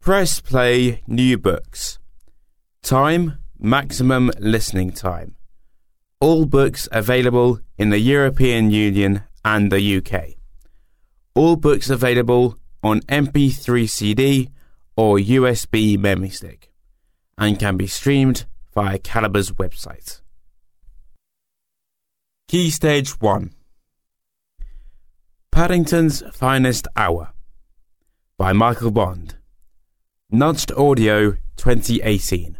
Press 0.00 0.40
play 0.40 1.02
new 1.06 1.36
books. 1.36 1.98
Time 2.82 3.38
maximum 3.58 4.30
listening 4.38 4.92
time. 4.92 5.36
All 6.20 6.46
books 6.46 6.88
available 6.90 7.60
in 7.76 7.90
the 7.90 7.98
European 7.98 8.70
Union 8.70 9.24
and 9.44 9.70
the 9.70 9.98
UK. 9.98 10.36
All 11.34 11.56
books 11.56 11.90
available 11.90 12.56
on 12.82 13.00
MP3 13.02 13.86
CD 13.86 14.48
or 14.96 15.18
USB 15.18 15.98
memory 15.98 16.30
stick 16.30 16.72
and 17.36 17.58
can 17.58 17.76
be 17.76 17.86
streamed 17.86 18.46
via 18.74 18.98
Calibre's 18.98 19.50
website. 19.52 20.22
Key 22.48 22.70
Stage 22.70 23.20
1 23.20 23.50
Paddington's 25.52 26.22
Finest 26.32 26.88
Hour 26.96 27.34
by 28.38 28.54
Michael 28.54 28.92
Bond. 28.92 29.36
Nudged 30.32 30.70
Audio 30.76 31.32
2018. 31.56 32.56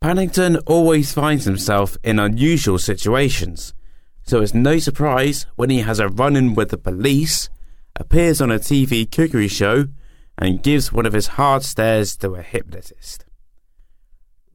Paddington 0.00 0.58
always 0.58 1.12
finds 1.12 1.44
himself 1.44 1.98
in 2.04 2.20
unusual 2.20 2.78
situations, 2.78 3.74
so 4.22 4.40
it's 4.40 4.54
no 4.54 4.78
surprise 4.78 5.46
when 5.56 5.70
he 5.70 5.80
has 5.80 5.98
a 5.98 6.06
run 6.06 6.36
in 6.36 6.54
with 6.54 6.68
the 6.68 6.78
police, 6.78 7.50
appears 7.96 8.40
on 8.40 8.52
a 8.52 8.60
TV 8.60 9.10
cookery 9.10 9.48
show, 9.48 9.88
and 10.38 10.62
gives 10.62 10.92
one 10.92 11.04
of 11.04 11.14
his 11.14 11.26
hard 11.26 11.64
stares 11.64 12.16
to 12.18 12.36
a 12.36 12.42
hypnotist. 12.42 13.24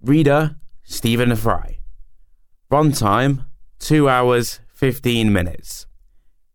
Reader 0.02 0.56
Stephen 0.84 1.36
Fry. 1.36 1.80
Runtime 2.72 3.44
2 3.80 4.08
hours 4.08 4.62
15 4.74 5.34
minutes. 5.34 5.88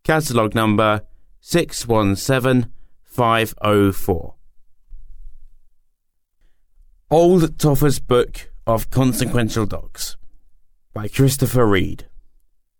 Catalogue 0.03 0.55
number 0.55 1.03
617504. 1.41 4.36
Old 7.09 7.57
Toffer's 7.57 7.99
Book 7.99 8.51
of 8.65 8.89
Consequential 8.89 9.65
Dogs 9.65 10.17
by 10.93 11.07
Christopher 11.07 11.65
Reid. 11.65 12.07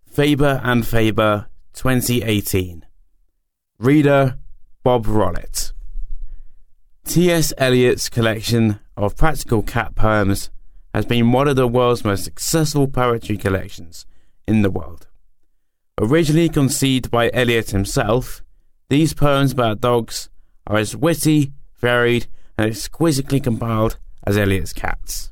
Faber 0.06 0.60
and 0.66 0.86
Faber 0.86 1.48
2018. 1.72 2.86
Reader 3.80 4.38
Bob 4.84 5.06
Rollett. 5.06 5.72
T.S. 7.06 7.54
Eliot's 7.58 8.10
collection 8.10 8.82
of 8.98 9.16
practical 9.16 9.64
cat 9.64 9.96
poems 9.96 10.50
has 10.94 11.06
been 11.06 11.32
one 11.32 11.48
of 11.48 11.56
the 11.56 11.66
world's 11.66 12.04
most 12.04 12.26
successful 12.26 12.86
poetry 12.86 13.38
collections 13.38 14.06
in 14.46 14.62
the 14.62 14.70
world. 14.70 15.08
Originally 16.02 16.50
conceived 16.50 17.10
by 17.10 17.32
Eliot 17.34 17.70
himself, 17.70 18.44
these 18.90 19.14
poems 19.14 19.54
about 19.54 19.80
dogs 19.80 20.28
are 20.66 20.76
as 20.76 20.98
witty, 20.98 21.54
varied, 21.78 22.28
and 22.58 22.70
exquisitely 22.70 23.40
compiled 23.40 23.98
as 24.28 24.38
Eliot's 24.38 24.74
cats. 24.74 25.32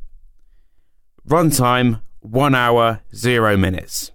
Runtime 1.27 1.99
1 2.21 2.55
hour 2.55 3.01
0 3.13 3.57
minutes. 3.57 4.13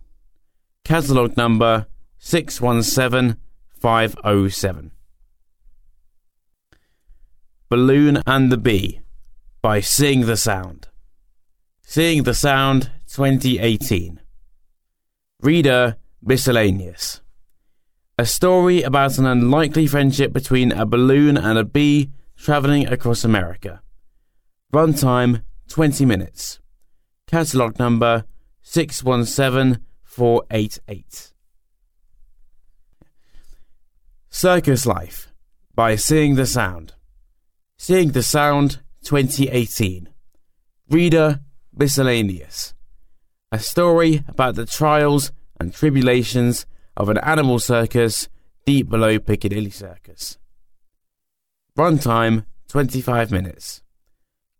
Catalogue 0.84 1.36
number 1.36 1.86
617507. 2.18 4.90
Balloon 7.68 8.22
and 8.26 8.50
the 8.50 8.56
Bee 8.56 9.02
by 9.60 9.80
Seeing 9.80 10.22
the 10.22 10.38
Sound. 10.38 10.88
Seeing 11.82 12.22
the 12.22 12.32
Sound 12.32 12.90
2018. 13.06 14.18
Reader 15.42 15.98
Miscellaneous. 16.22 17.20
A 18.16 18.24
story 18.24 18.80
about 18.82 19.18
an 19.18 19.26
unlikely 19.26 19.86
friendship 19.86 20.32
between 20.32 20.72
a 20.72 20.86
balloon 20.86 21.36
and 21.36 21.58
a 21.58 21.64
bee 21.64 22.10
travelling 22.36 22.86
across 22.86 23.24
America. 23.24 23.82
Runtime 24.72 25.42
20 25.68 26.06
minutes. 26.06 26.60
Catalogue 27.26 27.80
number 27.80 28.24
617488. 28.62 31.32
Circus 34.28 34.86
Life 34.86 35.32
by 35.75 35.97
Seeing 35.97 36.36
the 36.36 36.47
Sound. 36.47 36.94
Seeing 37.78 38.12
the 38.12 38.22
Sound 38.22 38.81
2018. 39.03 40.08
Reader 40.88 41.41
Miscellaneous. 41.76 42.72
A 43.50 43.58
story 43.58 44.22
about 44.28 44.54
the 44.54 44.66
trials 44.66 45.32
and 45.58 45.75
tribulations 45.75 46.64
of 46.97 47.08
an 47.08 47.19
animal 47.19 47.58
circus 47.58 48.28
deep 48.64 48.88
below 48.88 49.19
Piccadilly 49.19 49.70
Circus. 49.70 50.38
Runtime 51.76 52.44
25 52.69 53.32
minutes. 53.32 53.82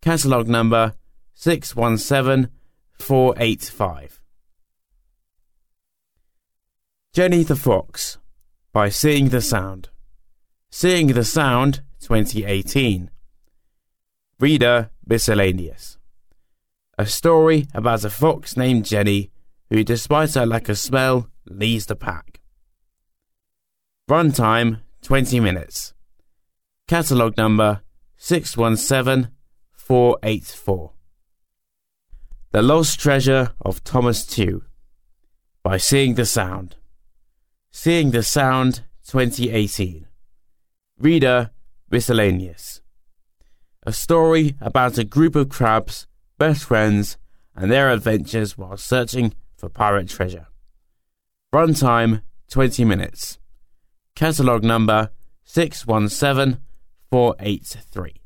Catalogue 0.01 0.47
number 0.47 0.93
617485. 1.35 4.21
Jenny 7.13 7.43
the 7.43 7.55
Fox 7.55 8.17
by 8.73 8.89
Seeing 8.89 9.29
the 9.29 9.41
Sound. 9.41 9.89
Seeing 10.71 11.05
the 11.07 11.23
Sound 11.23 11.83
2018. 11.99 13.11
Reader 14.39 14.89
Miscellaneous. 15.05 15.99
A 16.97 17.05
story 17.05 17.67
about 17.75 18.03
a 18.03 18.09
fox 18.09 18.57
named 18.57 18.85
Jenny 18.85 19.29
who, 19.69 19.83
despite 19.83 20.33
her 20.33 20.47
lack 20.47 20.67
of 20.67 20.79
smell, 20.79 21.29
leads 21.45 21.85
the 21.85 21.95
pack. 21.95 22.39
Runtime 24.09 24.79
20 25.03 25.39
minutes. 25.39 25.93
Catalogue 26.87 27.37
number 27.37 27.81
617484. 29.87 30.91
The 32.51 32.61
Lost 32.61 32.99
Treasure 32.99 33.53
of 33.61 33.83
Thomas 33.83 34.23
Tew 34.25 34.63
by 35.63 35.77
Seeing 35.77 36.13
the 36.15 36.25
Sound. 36.25 36.75
Seeing 37.71 38.11
the 38.11 38.23
Sound 38.23 38.83
2018. 39.07 40.07
Reader 40.99 41.51
Miscellaneous. 41.89 42.81
A 43.83 43.91
story 43.91 44.55
about 44.61 44.99
a 44.99 45.03
group 45.03 45.35
of 45.35 45.49
crabs, 45.49 46.05
best 46.37 46.65
friends, 46.65 47.17
and 47.55 47.71
their 47.71 47.89
adventures 47.89 48.55
while 48.57 48.77
searching 48.77 49.33
for 49.57 49.67
pirate 49.67 50.09
treasure. 50.09 50.45
Runtime 51.53 52.21
20 52.49 52.85
minutes. 52.85 53.39
Catalogue 54.15 54.63
number 54.63 55.09
617483. 55.45 58.20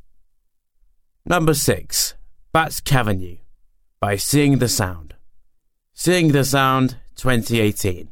Number 1.27 1.55
6. 1.55 2.13
Bats 2.53 2.79
Cavenu 2.81 3.39
by 3.99 4.15
Seeing 4.15 4.59
the 4.59 4.69
Sound. 4.69 5.15
Seeing 5.91 6.33
the 6.33 6.45
Sound 6.45 6.97
2018. 7.15 8.09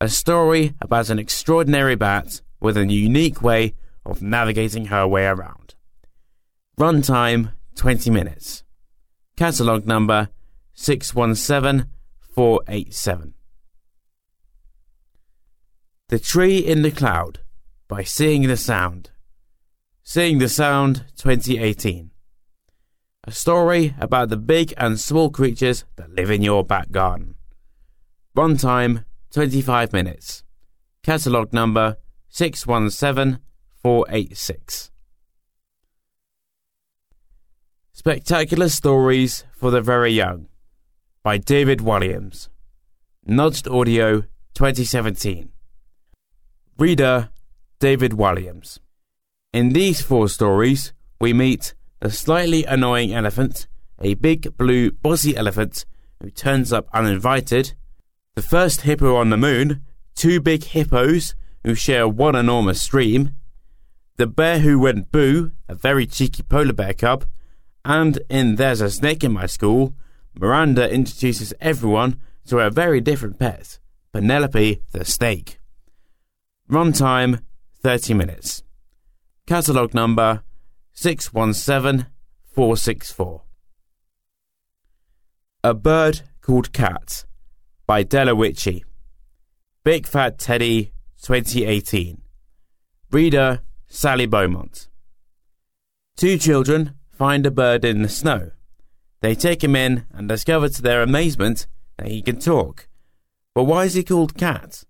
A 0.00 0.08
story 0.08 0.74
about 0.80 1.10
an 1.10 1.18
extraordinary 1.18 1.96
bat 1.96 2.40
with 2.60 2.76
a 2.76 2.86
unique 2.86 3.42
way 3.42 3.74
of 4.06 4.22
navigating 4.22 4.84
her 4.84 5.04
way 5.04 5.26
around. 5.26 5.74
Runtime 6.78 7.54
20 7.74 8.08
minutes. 8.10 8.62
Catalogue 9.36 9.84
number 9.84 10.28
617487. 10.74 13.34
The 16.08 16.20
Tree 16.20 16.58
in 16.58 16.82
the 16.82 16.92
Cloud 16.92 17.40
by 17.88 18.04
Seeing 18.04 18.46
the 18.46 18.56
Sound. 18.56 19.10
Seeing 20.04 20.38
the 20.38 20.48
Sound 20.48 21.04
2018. 21.16 22.11
A 23.24 23.30
story 23.30 23.94
about 24.00 24.30
the 24.30 24.36
big 24.36 24.74
and 24.76 24.98
small 24.98 25.30
creatures 25.30 25.84
that 25.94 26.12
live 26.12 26.28
in 26.28 26.42
your 26.42 26.64
back 26.64 26.90
garden. 26.90 27.36
Runtime 28.36 29.04
25 29.30 29.92
minutes. 29.92 30.42
Catalogue 31.04 31.52
number 31.52 31.98
617486. 32.30 34.90
Spectacular 37.92 38.68
Stories 38.68 39.44
for 39.52 39.70
the 39.70 39.80
Very 39.80 40.10
Young 40.10 40.48
by 41.22 41.38
David 41.38 41.78
Walliams. 41.78 42.48
Nudged 43.24 43.68
Audio 43.68 44.22
2017. 44.54 45.48
Reader 46.76 47.28
David 47.78 48.10
Walliams. 48.12 48.80
In 49.52 49.68
these 49.68 50.00
four 50.00 50.28
stories, 50.28 50.92
we 51.20 51.32
meet 51.32 51.74
a 52.02 52.10
slightly 52.10 52.64
annoying 52.64 53.14
elephant, 53.14 53.68
a 54.00 54.14
big 54.14 54.56
blue 54.56 54.90
bossy 54.90 55.36
elephant 55.36 55.84
who 56.20 56.30
turns 56.30 56.72
up 56.72 56.88
uninvited, 56.92 57.74
the 58.34 58.42
first 58.42 58.80
hippo 58.80 59.14
on 59.16 59.30
the 59.30 59.36
moon, 59.36 59.82
two 60.16 60.40
big 60.40 60.64
hippos 60.64 61.36
who 61.64 61.76
share 61.76 62.08
one 62.08 62.34
enormous 62.34 62.82
stream, 62.82 63.36
the 64.16 64.26
bear 64.26 64.58
who 64.58 64.80
went 64.80 65.12
boo, 65.12 65.52
a 65.68 65.76
very 65.76 66.04
cheeky 66.04 66.42
polar 66.42 66.72
bear 66.72 66.92
cub, 66.92 67.24
and 67.84 68.18
in 68.28 68.56
There's 68.56 68.80
a 68.80 68.90
Snake 68.90 69.22
in 69.22 69.32
My 69.32 69.46
School, 69.46 69.94
Miranda 70.34 70.92
introduces 70.92 71.54
everyone 71.60 72.20
to 72.46 72.58
a 72.58 72.70
very 72.70 73.00
different 73.00 73.38
pet, 73.38 73.78
Penelope 74.12 74.82
the 74.90 75.04
snake. 75.04 75.60
Runtime 76.68 77.42
30 77.80 78.14
minutes. 78.14 78.64
Catalogue 79.46 79.94
number 79.94 80.42
617 80.94 82.06
464. 82.44 83.42
A 85.64 85.74
Bird 85.74 86.20
Called 86.40 86.72
Cat 86.72 87.24
by 87.86 88.02
Della 88.02 88.34
Witchy. 88.34 88.84
Big 89.84 90.06
Fat 90.06 90.38
Teddy 90.38 90.92
2018. 91.22 92.20
Reader 93.10 93.60
Sally 93.88 94.26
Beaumont. 94.26 94.88
Two 96.16 96.36
children 96.36 96.94
find 97.10 97.46
a 97.46 97.50
bird 97.50 97.84
in 97.84 98.02
the 98.02 98.08
snow. 98.08 98.50
They 99.20 99.34
take 99.34 99.64
him 99.64 99.74
in 99.74 100.04
and 100.10 100.28
discover 100.28 100.68
to 100.68 100.82
their 100.82 101.02
amazement 101.02 101.66
that 101.96 102.08
he 102.08 102.22
can 102.22 102.38
talk. 102.38 102.88
But 103.54 103.64
why 103.64 103.84
is 103.84 103.94
he 103.94 104.04
called 104.04 104.36
Cat? 104.36 104.84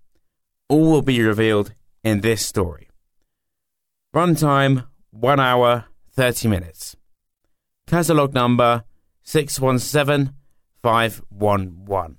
All 0.68 0.90
will 0.90 1.02
be 1.02 1.22
revealed 1.22 1.74
in 2.02 2.22
this 2.22 2.44
story. 2.44 2.88
Runtime 4.14 4.86
1 5.10 5.40
hour 5.40 5.84
30 6.14 6.48
minutes. 6.48 6.94
Catalogue 7.86 8.34
number 8.34 8.84
617511. 9.22 12.18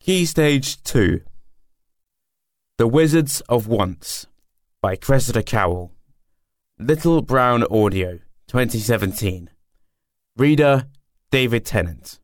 Key 0.00 0.26
Stage 0.26 0.82
2 0.82 1.22
The 2.76 2.86
Wizards 2.86 3.40
of 3.48 3.66
Once 3.66 4.26
by 4.82 4.96
Cressida 4.96 5.42
Cowell. 5.42 5.92
Little 6.78 7.22
Brown 7.22 7.64
Audio 7.70 8.18
2017. 8.48 9.48
Reader 10.36 10.84
David 11.30 11.64
Tennant. 11.64 12.18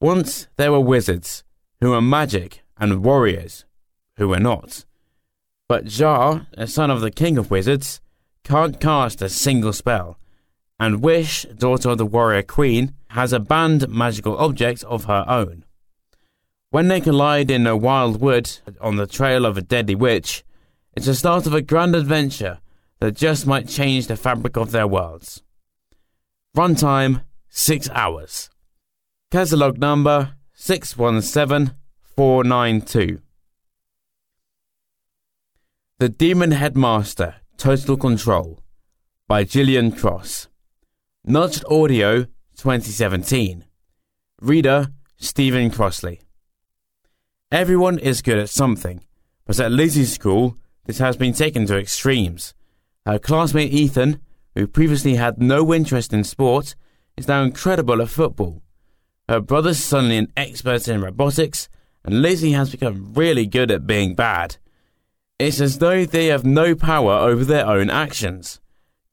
Once 0.00 0.48
there 0.56 0.72
were 0.72 0.80
wizards 0.80 1.44
who 1.80 1.90
were 1.90 2.00
magic 2.00 2.62
and 2.78 3.04
warriors 3.04 3.66
who 4.16 4.28
were 4.28 4.40
not. 4.40 4.86
But 5.70 5.86
Jar, 5.86 6.46
a 6.54 6.66
son 6.66 6.90
of 6.90 7.00
the 7.00 7.12
king 7.12 7.38
of 7.38 7.52
wizards, 7.52 8.00
can't 8.42 8.80
cast 8.80 9.22
a 9.22 9.28
single 9.28 9.72
spell, 9.72 10.18
and 10.80 11.00
Wish, 11.00 11.44
daughter 11.44 11.90
of 11.90 11.98
the 11.98 12.04
warrior 12.04 12.42
queen, 12.42 12.94
has 13.10 13.32
a 13.32 13.38
banned 13.38 13.88
magical 13.88 14.36
object 14.38 14.82
of 14.82 15.04
her 15.04 15.24
own. 15.28 15.64
When 16.70 16.88
they 16.88 17.00
collide 17.00 17.52
in 17.52 17.68
a 17.68 17.76
wild 17.76 18.20
wood 18.20 18.50
on 18.80 18.96
the 18.96 19.06
trail 19.06 19.46
of 19.46 19.56
a 19.56 19.62
deadly 19.62 19.94
witch, 19.94 20.42
it's 20.96 21.06
the 21.06 21.14
start 21.14 21.46
of 21.46 21.54
a 21.54 21.62
grand 21.62 21.94
adventure 21.94 22.58
that 22.98 23.14
just 23.14 23.46
might 23.46 23.68
change 23.68 24.08
the 24.08 24.16
fabric 24.16 24.56
of 24.56 24.72
their 24.72 24.88
worlds. 24.88 25.44
Runtime 26.56 27.22
6 27.48 27.88
hours. 27.90 28.50
Catalogue 29.30 29.78
number 29.78 30.32
617492. 30.54 33.20
The 36.00 36.08
Demon 36.08 36.52
Headmaster 36.52 37.34
Total 37.58 37.94
Control 37.94 38.58
by 39.28 39.44
Gillian 39.44 39.92
Cross. 39.92 40.48
Nudged 41.26 41.62
Audio 41.70 42.24
2017. 42.56 43.66
Reader 44.40 44.88
Stephen 45.18 45.70
Crossley. 45.70 46.22
Everyone 47.52 47.98
is 47.98 48.22
good 48.22 48.38
at 48.38 48.48
something, 48.48 49.04
but 49.44 49.60
at 49.60 49.72
Lizzie's 49.72 50.14
school, 50.14 50.56
this 50.86 51.00
has 51.00 51.18
been 51.18 51.34
taken 51.34 51.66
to 51.66 51.76
extremes. 51.76 52.54
Her 53.04 53.18
classmate 53.18 53.70
Ethan, 53.70 54.22
who 54.54 54.66
previously 54.66 55.16
had 55.16 55.38
no 55.38 55.74
interest 55.74 56.14
in 56.14 56.24
sport, 56.24 56.76
is 57.18 57.28
now 57.28 57.42
incredible 57.42 58.00
at 58.00 58.08
football. 58.08 58.62
Her 59.28 59.42
brother's 59.42 59.76
suddenly 59.76 60.16
an 60.16 60.32
expert 60.34 60.88
in 60.88 61.02
robotics, 61.02 61.68
and 62.06 62.22
Lizzie 62.22 62.52
has 62.52 62.70
become 62.70 63.12
really 63.12 63.44
good 63.44 63.70
at 63.70 63.86
being 63.86 64.14
bad. 64.14 64.56
It's 65.40 65.60
as 65.62 65.78
though 65.78 66.04
they 66.04 66.26
have 66.26 66.44
no 66.44 66.74
power 66.74 67.14
over 67.14 67.46
their 67.46 67.66
own 67.66 67.88
actions. 67.88 68.60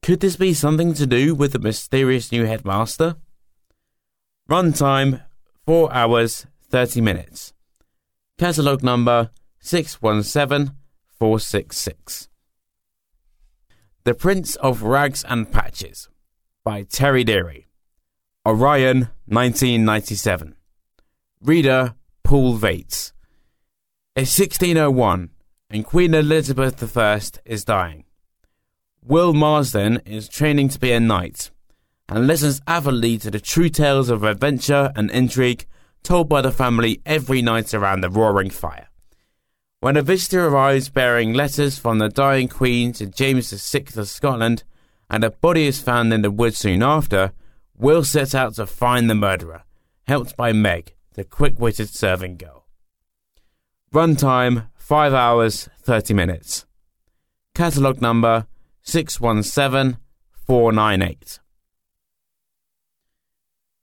Could 0.02 0.20
this 0.20 0.36
be 0.36 0.54
something 0.54 0.94
to 0.96 1.08
do 1.08 1.34
with 1.34 1.54
the 1.54 1.60
mysterious 1.60 2.34
new 2.34 2.44
headmaster? 2.44 3.16
Runtime 4.50 5.24
4 5.66 5.94
hours 5.94 6.46
30 6.70 7.00
minutes. 7.00 7.54
Catalogue 8.38 8.84
number 8.84 9.30
617466. 9.62 12.28
The 14.04 14.14
Prince 14.14 14.58
of 14.58 14.84
Rags 14.84 15.24
and 15.30 15.50
Patches 15.50 16.10
by 16.66 16.84
Terry 16.84 17.24
Deary. 17.24 17.70
Orion 18.46 19.08
1997. 19.28 20.58
Reader 21.42 21.96
Paul 22.26 22.56
Vates. 22.56 23.14
It's 24.14 24.38
1601 24.38 25.30
and 25.70 25.86
Queen 25.86 26.14
Elizabeth 26.14 26.98
I 26.98 27.22
is 27.46 27.66
dying. 27.66 28.06
Will 29.04 29.34
Marsden 29.34 29.98
is 30.06 30.28
training 30.30 30.70
to 30.70 30.80
be 30.80 30.92
a 30.92 31.00
knight 31.00 31.52
and 32.10 32.28
listens 32.28 32.62
avidly 32.68 33.18
to 33.18 33.32
the 33.32 33.40
true 33.40 33.70
tales 33.70 34.10
of 34.10 34.24
adventure 34.24 34.92
and 34.96 35.12
intrigue 35.12 35.66
told 36.04 36.30
by 36.30 36.42
the 36.42 36.52
family 36.52 37.02
every 37.06 37.42
night 37.42 37.74
around 37.74 38.02
the 38.02 38.10
roaring 38.10 38.50
fire. 38.50 38.88
When 39.80 39.98
a 39.98 40.02
visitor 40.02 40.48
arrives 40.48 40.90
bearing 40.90 41.34
letters 41.34 41.78
from 41.78 42.00
the 42.00 42.10
dying 42.10 42.48
Queen 42.48 42.94
to 42.94 43.06
James 43.06 43.52
VI 43.52 43.86
of 43.96 44.08
Scotland, 44.08 44.64
and 45.10 45.24
a 45.24 45.32
body 45.32 45.68
is 45.68 45.82
found 45.82 46.12
in 46.14 46.22
the 46.22 46.32
woods 46.32 46.58
soon 46.58 46.82
after, 46.82 47.32
Will 47.78 48.04
sets 48.04 48.34
out 48.34 48.56
to 48.56 48.66
find 48.66 49.10
the 49.10 49.16
murderer, 49.16 49.64
helped 50.08 50.36
by 50.36 50.52
Meg, 50.52 50.96
the 51.14 51.24
quick 51.24 51.60
witted 51.60 51.90
serving 51.90 52.38
girl. 52.38 52.66
Runtime 53.94 54.68
5 54.88 55.14
hours 55.14 55.70
30 55.82 56.14
minutes. 56.14 56.66
Catalogue 57.54 58.02
number 58.02 58.48
617498. 58.84 61.40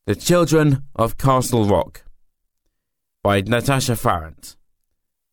The 0.07 0.15
Children 0.15 0.85
of 0.97 1.19
Castle 1.19 1.67
Rock 1.67 2.07
by 3.23 3.43
Natasha 3.43 3.97
Farrant. 3.97 4.57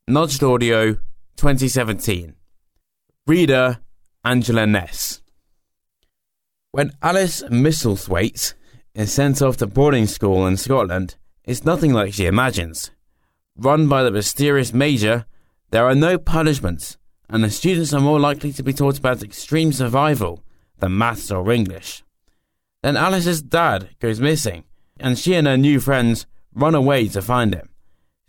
Nudged 0.06 0.42
Audio 0.42 0.96
2017. 1.36 2.34
Reader 3.26 3.78
Angela 4.26 4.66
Ness. 4.66 5.22
When 6.72 6.92
Alice 7.00 7.42
Misselthwaite 7.44 8.52
is 8.94 9.10
sent 9.10 9.40
off 9.40 9.56
to 9.56 9.66
boarding 9.66 10.06
school 10.06 10.46
in 10.46 10.58
Scotland, 10.58 11.16
it's 11.44 11.64
nothing 11.64 11.94
like 11.94 12.12
she 12.12 12.26
imagines. 12.26 12.90
Run 13.56 13.88
by 13.88 14.02
the 14.02 14.10
mysterious 14.10 14.74
Major, 14.74 15.24
there 15.72 15.86
are 15.86 15.94
no 15.94 16.18
punishments, 16.18 16.98
and 17.30 17.42
the 17.42 17.50
students 17.50 17.94
are 17.94 18.00
more 18.00 18.20
likely 18.20 18.52
to 18.52 18.62
be 18.62 18.74
taught 18.74 18.98
about 18.98 19.22
extreme 19.22 19.72
survival 19.72 20.44
than 20.80 20.98
maths 20.98 21.30
or 21.30 21.50
English. 21.50 22.04
Then 22.82 22.94
Alice's 22.94 23.40
dad 23.40 23.88
goes 23.98 24.20
missing, 24.20 24.64
and 25.00 25.18
she 25.18 25.34
and 25.34 25.46
her 25.46 25.56
new 25.56 25.80
friends 25.80 26.26
run 26.54 26.74
away 26.74 27.08
to 27.08 27.22
find 27.22 27.54
him. 27.54 27.70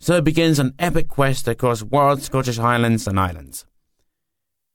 So 0.00 0.22
begins 0.22 0.58
an 0.58 0.72
epic 0.78 1.08
quest 1.08 1.46
across 1.46 1.82
wild 1.82 2.22
Scottish 2.22 2.56
highlands 2.56 3.06
and 3.06 3.20
islands, 3.20 3.66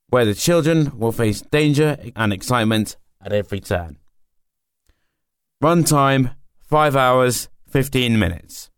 where 0.09 0.25
the 0.25 0.35
children 0.35 0.95
will 0.95 1.11
face 1.11 1.41
danger 1.41 1.97
and 2.15 2.31
excitement 2.31 2.97
at 3.19 3.33
every 3.33 3.61
turn. 3.61 3.97
Runtime 5.63 6.35
5 6.59 6.95
hours 6.95 7.49
15 7.67 8.19
minutes. 8.19 8.69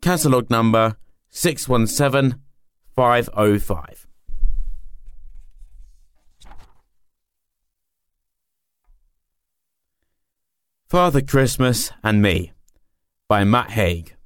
Catalogue 0.00 0.48
number 0.48 0.96
617 1.30 2.40
505. 2.98 4.08
Father 10.88 11.20
Christmas 11.20 11.92
and 12.02 12.20
Me 12.20 12.50
by 13.28 13.44
Matt 13.44 13.70
Haig. 13.70 14.16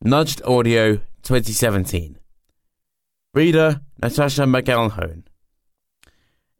Nudged 0.00 0.40
Audio 0.44 0.98
2017. 1.24 2.20
Reader 3.34 3.80
Natasha 4.00 4.42
McElhone. 4.42 5.24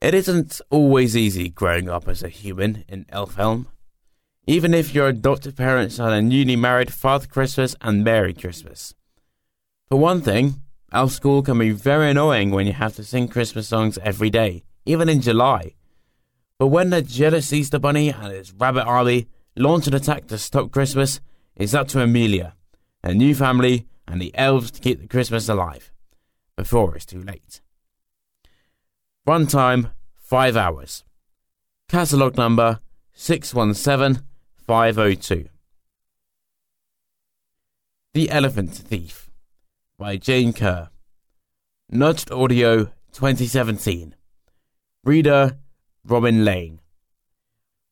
It 0.01 0.15
isn't 0.15 0.61
always 0.71 1.17
easy 1.17 1.51
growing 1.51 1.89
up 1.89 2.09
as 2.09 2.25
a 2.25 2.29
human 2.29 2.85
in 2.89 3.05
Elfhelm. 3.13 3.67
Even 4.49 4.75
if 4.75 4.93
your 4.93 5.07
adopted 5.07 5.57
parents 5.57 6.01
are 6.01 6.11
a 6.11 6.21
newly 6.21 6.57
married 6.57 6.93
Father 6.93 7.29
Christmas 7.29 7.77
and 7.81 8.03
Merry 8.03 8.35
Christmas. 8.35 8.93
For 9.89 10.01
one 10.01 10.21
thing, 10.21 10.62
our 10.93 11.09
school 11.09 11.43
can 11.43 11.59
be 11.59 11.71
very 11.71 12.11
annoying 12.11 12.51
when 12.51 12.67
you 12.67 12.75
have 12.75 12.95
to 12.97 13.05
sing 13.05 13.27
Christmas 13.27 13.69
songs 13.69 13.97
every 14.03 14.29
day, 14.29 14.63
even 14.85 15.09
in 15.09 15.23
July. 15.23 15.75
But 16.59 16.67
when 16.67 16.91
the 16.91 17.01
jealous 17.01 17.51
Easter 17.53 17.79
Bunny 17.79 18.11
and 18.11 18.33
his 18.33 18.53
rabbit 18.53 18.85
army 18.85 19.29
launch 19.57 19.87
an 19.87 19.95
attack 19.95 20.27
to 20.29 20.37
stop 20.37 20.71
Christmas, 20.71 21.21
it's 21.57 21.75
up 21.75 21.89
to 21.89 22.03
Amelia, 22.03 22.55
her 23.03 23.15
new 23.15 23.35
family, 23.35 23.87
and 24.07 24.21
the 24.21 24.37
elves 24.37 24.71
to 24.73 24.81
keep 24.81 25.01
the 25.01 25.09
Christmas 25.09 25.49
alive 25.49 25.91
before 26.57 26.95
it's 26.95 27.07
too 27.07 27.23
late. 27.23 27.63
Runtime 29.27 29.93
5 30.19 30.57
hours. 30.57 31.05
Catalogue 31.89 32.37
number 32.37 32.81
617502. 33.15 35.49
The 38.15 38.31
Elephant 38.31 38.75
Thief 38.75 39.31
by 40.03 40.17
Jane 40.17 40.53
Kerr. 40.53 40.89
Nudged 41.89 42.33
Audio 42.33 42.87
2017. 43.13 44.17
Reader 45.05 45.59
Robin 46.05 46.45
Lane. 46.45 46.81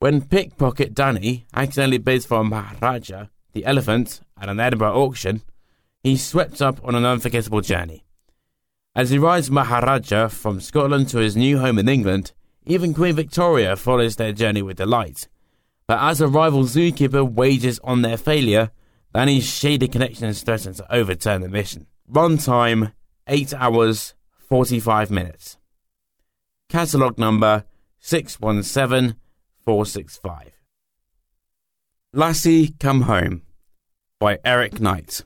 When 0.00 0.22
pickpocket 0.22 0.92
Danny 0.92 1.46
accidentally 1.54 1.98
bids 1.98 2.26
for 2.26 2.42
Maharaja, 2.42 3.26
the 3.52 3.64
elephant, 3.64 4.22
at 4.36 4.48
an 4.48 4.58
Edinburgh 4.58 5.00
auction, 5.00 5.42
he's 6.02 6.26
swept 6.26 6.60
up 6.60 6.80
on 6.82 6.96
an 6.96 7.04
unforgettable 7.04 7.60
journey. 7.60 8.04
As 8.96 9.10
he 9.10 9.18
rides 9.18 9.48
Maharaja 9.48 10.26
from 10.26 10.60
Scotland 10.60 11.08
to 11.10 11.18
his 11.18 11.36
new 11.36 11.60
home 11.60 11.78
in 11.78 11.88
England, 11.88 12.32
even 12.66 12.92
Queen 12.92 13.14
Victoria 13.14 13.76
follows 13.76 14.16
their 14.16 14.32
journey 14.32 14.62
with 14.62 14.78
delight. 14.78 15.28
But 15.86 16.00
as 16.00 16.20
a 16.20 16.26
rival 16.26 16.64
zookeeper 16.64 17.32
wages 17.32 17.78
on 17.84 18.02
their 18.02 18.16
failure, 18.16 18.72
Danny's 19.14 19.48
shady 19.48 19.86
connections 19.86 20.42
threaten 20.42 20.74
to 20.74 20.92
overturn 20.92 21.42
the 21.42 21.48
mission. 21.48 21.86
Run 22.12 22.38
time 22.38 22.92
8 23.28 23.54
hours 23.54 24.14
45 24.48 25.12
minutes. 25.12 25.58
Catalogue 26.68 27.18
number 27.18 27.62
617465. 28.00 30.50
Lassie 32.12 32.74
Come 32.80 33.02
Home 33.02 33.42
by 34.18 34.40
Eric 34.44 34.80
Knight. 34.80 35.22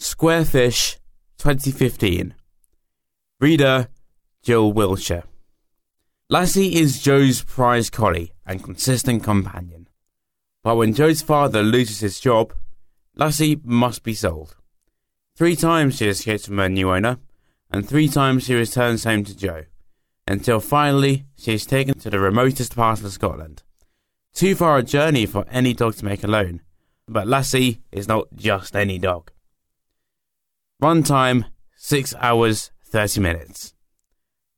Squarefish 0.00 0.96
2015. 1.36 2.36
Reader 3.38 3.88
Jill 4.42 4.72
Wilshire. 4.72 5.24
Lassie 6.30 6.76
is 6.76 7.02
Joe's 7.02 7.44
prize 7.44 7.90
collie 7.90 8.32
and 8.46 8.64
consistent 8.64 9.24
companion. 9.24 9.90
But 10.64 10.76
when 10.76 10.94
Joe's 10.94 11.20
father 11.20 11.62
loses 11.62 12.00
his 12.00 12.18
job, 12.18 12.54
Lassie 13.14 13.60
must 13.62 14.02
be 14.02 14.14
sold. 14.14 14.56
Three 15.42 15.56
times 15.56 15.96
she 15.96 16.06
escapes 16.06 16.46
from 16.46 16.58
her 16.58 16.68
new 16.68 16.92
owner, 16.92 17.18
and 17.68 17.84
three 17.84 18.06
times 18.06 18.44
she 18.44 18.54
returns 18.54 19.02
home 19.02 19.24
to 19.24 19.36
Joe, 19.36 19.64
until 20.28 20.60
finally 20.60 21.24
she 21.36 21.54
is 21.54 21.66
taken 21.66 21.98
to 21.98 22.10
the 22.10 22.20
remotest 22.20 22.76
part 22.76 23.02
of 23.02 23.10
Scotland. 23.10 23.64
Too 24.32 24.54
far 24.54 24.78
a 24.78 24.84
journey 24.84 25.26
for 25.26 25.44
any 25.50 25.74
dog 25.74 25.96
to 25.96 26.04
make 26.04 26.22
alone, 26.22 26.60
but 27.08 27.26
Lassie 27.26 27.80
is 27.90 28.06
not 28.06 28.28
just 28.36 28.76
any 28.76 29.00
dog. 29.00 29.32
Runtime 30.80 31.46
6 31.74 32.14
hours 32.20 32.70
30 32.84 33.20
minutes. 33.20 33.74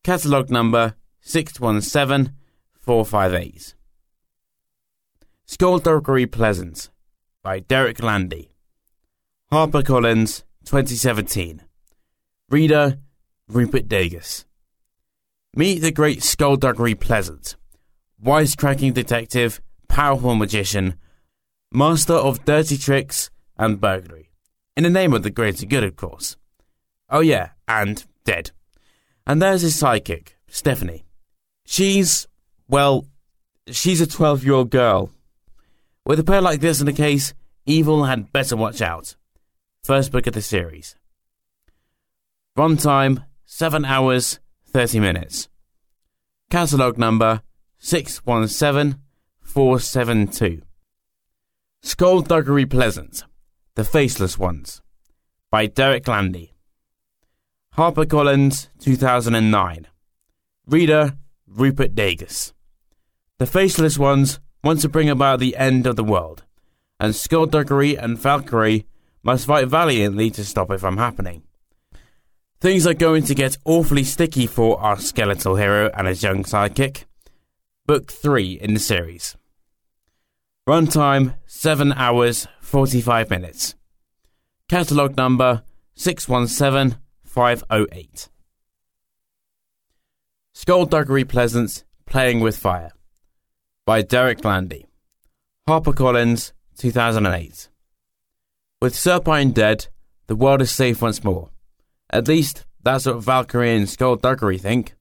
Catalogue 0.03 0.51
number 0.51 0.97
617458. 1.23 3.75
Skulduggery 5.49 6.31
Pleasant 6.31 6.91
by 7.43 7.61
Derek 7.61 8.03
Landy. 8.03 8.51
HarperCollins 9.51 10.43
2017. 10.65 11.63
Reader 12.51 12.99
Rupert 13.49 13.89
Degas. 13.89 14.45
Meet 15.55 15.81
the 15.81 15.93
great 15.93 16.21
Skulduggery 16.21 16.99
Pleasant, 16.99 17.57
wisecracking 18.23 18.95
detective, 18.95 19.61
powerful 19.89 20.35
magician, 20.35 20.95
master 21.73 22.15
of 22.15 22.45
dirty 22.45 22.77
tricks 22.77 23.31
and 23.57 23.81
burglary. 23.81 24.31
In 24.77 24.83
the 24.85 24.91
name 24.91 25.13
of 25.13 25.23
the 25.23 25.31
greater 25.31 25.67
good, 25.67 25.85
of 25.85 25.97
course. 25.97 26.37
Oh, 27.09 27.21
yeah, 27.21 27.51
and 27.69 28.05
dead. 28.25 28.51
And 29.27 29.41
there's 29.41 29.63
his 29.63 29.81
sidekick, 29.81 30.31
Stephanie. 30.49 31.05
She's, 31.65 32.27
well, 32.69 33.07
she's 33.71 34.01
a 34.01 34.07
12 34.07 34.45
year 34.45 34.55
old 34.55 34.71
girl. 34.71 35.11
With 36.05 36.19
a 36.19 36.25
pair 36.25 36.41
like 36.41 36.61
this 36.61 36.81
in 36.81 36.87
the 36.87 36.93
case, 36.93 37.33
evil 37.65 38.05
had 38.05 38.33
better 38.33 38.57
watch 38.57 38.83
out. 38.83 39.17
First 39.85 40.11
book 40.13 40.27
of 40.27 40.33
the 40.33 40.41
series. 40.41 40.97
Runtime 42.57 43.27
7 43.45 43.85
hours 43.85 44.41
30 44.69 44.99
minutes. 44.99 45.51
Catalogue 46.49 46.97
number 46.97 47.43
617472. 47.81 50.63
Skulduggery 51.83 52.65
Pleasant 52.65 53.25
The 53.75 53.85
Faceless 53.85 54.39
Ones 54.39 54.81
by 55.51 55.67
Derek 55.67 56.09
Landy. 56.09 56.55
HarperCollins 57.77 58.69
2009. 58.81 59.87
Reader 60.67 61.19
Rupert 61.47 61.95
Degas. 61.95 62.55
The 63.37 63.45
Faceless 63.45 63.99
Ones 63.99 64.41
want 64.63 64.81
to 64.81 64.89
bring 64.89 65.11
about 65.11 65.41
the 65.41 65.59
end 65.59 65.87
of 65.87 65.97
the 65.97 66.05
world, 66.05 66.45
and 66.99 67.13
Skulduggery 67.13 68.03
and 68.03 68.19
Valkyrie 68.19 68.87
must 69.25 69.47
fight 69.47 69.67
valiantly 69.67 70.31
to 70.31 70.45
stop 70.45 70.71
it 70.71 70.79
from 70.79 70.99
happening. 70.99 71.43
Things 72.61 72.87
are 72.87 72.95
going 72.95 73.25
to 73.25 73.35
get 73.35 73.59
awfully 73.65 74.05
sticky 74.05 74.47
for 74.47 74.81
our 74.81 74.97
skeletal 74.99 75.57
hero 75.57 75.91
and 75.95 76.07
his 76.07 76.23
young 76.23 76.45
sidekick. 76.45 77.07
Book 77.87 78.13
3 78.13 78.53
in 78.53 78.75
the 78.75 78.81
series. 78.81 79.37
Runtime 80.67 81.35
7 81.47 81.93
hours 81.93 82.49
45 82.61 83.29
minutes. 83.29 83.75
Catalogue 84.69 85.17
number 85.17 85.63
617508. 85.95 88.29
Skulduggery 90.55 91.29
Pleasant 91.29 91.85
Playing 92.07 92.41
with 92.41 92.57
Fire 92.57 92.93
by 93.85 94.01
Derek 94.01 94.43
Landy. 94.45 94.87
HarperCollins 95.69 96.53
2008. 96.79 97.69
With 98.85 98.93
Serpine 98.95 99.55
dead, 99.55 99.87
the 100.27 100.37
world 100.37 100.61
is 100.61 100.71
safe 100.71 101.01
once 101.01 101.25
more. 101.25 101.49
At 102.11 102.29
least, 102.29 102.67
that's 102.83 103.07
what 103.07 103.25
Valkyrie 103.25 103.75
and 103.75 103.87
Skulduggery 103.87 104.61
think. 104.61 104.95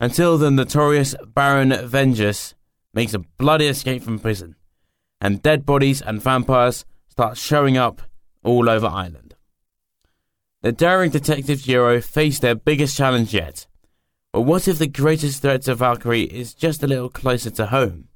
Until 0.00 0.38
the 0.38 0.50
notorious 0.50 1.14
Baron 1.26 1.86
Vengeous 1.86 2.54
makes 2.94 3.12
a 3.12 3.18
bloody 3.18 3.66
escape 3.66 4.02
from 4.02 4.20
prison, 4.20 4.56
and 5.20 5.42
dead 5.42 5.66
bodies 5.66 6.00
and 6.00 6.22
vampires 6.22 6.86
start 7.10 7.36
showing 7.36 7.76
up 7.76 8.00
all 8.42 8.70
over 8.70 8.86
Ireland. 8.86 9.34
The 10.62 10.72
daring 10.72 11.10
detective 11.10 11.64
duo 11.64 12.00
face 12.00 12.38
their 12.38 12.54
biggest 12.54 12.96
challenge 12.96 13.34
yet. 13.34 13.66
But 14.32 14.46
what 14.48 14.66
if 14.66 14.78
the 14.78 14.86
greatest 14.86 15.42
threat 15.42 15.60
to 15.64 15.74
Valkyrie 15.74 16.22
is 16.22 16.54
just 16.54 16.82
a 16.82 16.86
little 16.86 17.10
closer 17.10 17.50
to 17.50 17.66
home? 17.66 18.08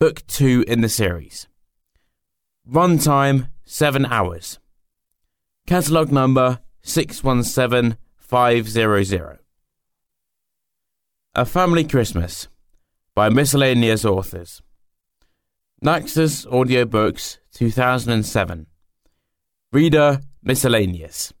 Book 0.00 0.26
2 0.26 0.64
in 0.66 0.80
the 0.80 0.88
series. 0.88 1.48
Runtime 2.66 3.48
7 3.68 4.06
hours. 4.06 4.60
Catalogue 5.66 6.12
number 6.12 6.60
617500. 6.82 9.40
A 11.34 11.44
Family 11.44 11.82
Christmas 11.82 12.46
by 13.16 13.28
Miscellaneous 13.28 14.04
Authors. 14.04 14.62
Naxos 15.82 16.46
Audiobooks 16.46 17.38
2007. 17.52 18.66
Reader 19.72 20.20
Miscellaneous. 20.44 21.32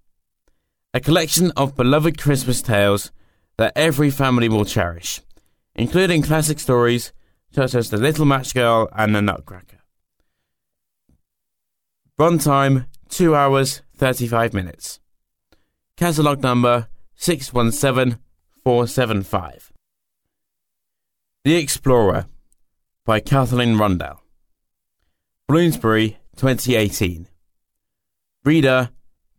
A 0.92 0.98
collection 0.98 1.52
of 1.52 1.76
beloved 1.76 2.18
Christmas 2.18 2.60
tales 2.60 3.12
that 3.56 3.72
every 3.76 4.10
family 4.10 4.48
will 4.48 4.64
cherish, 4.64 5.20
including 5.76 6.22
classic 6.22 6.58
stories 6.58 7.12
such 7.52 7.76
as 7.76 7.90
The 7.90 7.98
Little 7.98 8.24
Match 8.24 8.52
Girl 8.52 8.88
and 8.92 9.14
The 9.14 9.22
Nutcracker. 9.22 9.75
Runtime 12.18 12.86
2 13.10 13.34
hours 13.34 13.82
35 13.94 14.54
minutes. 14.54 15.00
Catalogue 15.98 16.42
number 16.42 16.88
617475. 17.16 19.70
The 21.44 21.56
Explorer 21.56 22.24
by 23.04 23.20
Kathleen 23.20 23.76
Rundell. 23.76 24.22
Bloomsbury 25.46 26.16
2018. 26.36 27.28
Reader 28.46 28.88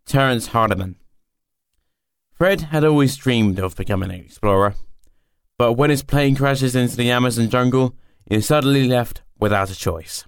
Terence 0.05 0.49
Hardiman. 0.49 0.97
Fred 2.31 2.61
had 2.61 2.83
always 2.83 3.17
dreamed 3.17 3.57
of 3.57 3.75
becoming 3.75 4.11
an 4.11 4.19
explorer, 4.19 4.75
but 5.57 5.73
when 5.73 5.89
his 5.89 6.03
plane 6.03 6.35
crashes 6.35 6.75
into 6.75 6.95
the 6.95 7.09
Amazon 7.09 7.49
jungle, 7.49 7.95
he 8.29 8.35
is 8.35 8.45
suddenly 8.45 8.87
left 8.87 9.23
without 9.39 9.71
a 9.71 9.75
choice. 9.75 10.25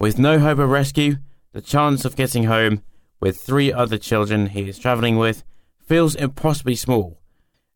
With 0.00 0.18
no 0.18 0.38
hope 0.38 0.58
of 0.58 0.70
rescue, 0.70 1.16
the 1.54 1.62
chance 1.62 2.04
of 2.04 2.16
getting 2.16 2.44
home 2.44 2.82
with 3.20 3.40
three 3.40 3.72
other 3.72 3.96
children 3.96 4.48
he 4.48 4.68
is 4.68 4.78
travelling 4.78 5.16
with 5.16 5.42
feels 5.86 6.14
impossibly 6.16 6.74
small, 6.74 7.20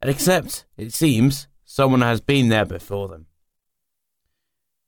except, 0.03 0.67
it 0.77 0.93
seems, 0.93 1.47
someone 1.65 2.01
has 2.01 2.21
been 2.21 2.49
there 2.49 2.67
before 2.67 3.07
them. 3.07 3.27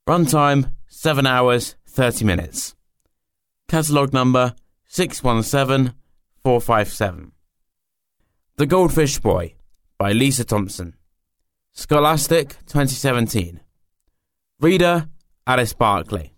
Runtime 0.09 0.73
7 0.89 1.25
hours 1.25 1.77
30 1.87 2.25
minutes. 2.25 2.75
Catalogue 3.69 4.13
number 4.13 4.57
617457. 4.89 7.31
The 8.57 8.67
Goldfish 8.67 9.21
Boy 9.21 9.55
by 9.99 10.11
Lisa 10.11 10.43
Thompson. 10.43 10.97
Scholastic 11.71 12.57
2017. 12.67 13.61
Reader 14.59 15.09
Alice 15.47 15.75
Barkley. 15.75 16.35